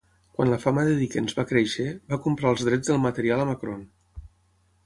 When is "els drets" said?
2.57-2.93